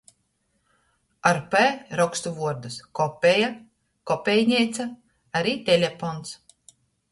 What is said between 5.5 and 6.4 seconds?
telepons.